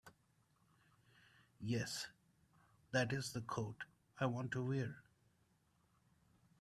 [1.59, 2.07] Yes,
[2.89, 3.83] that IS the coat
[4.19, 5.03] I want to wear.